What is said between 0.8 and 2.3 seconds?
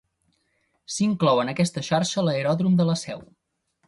S'inclou en aquesta xarxa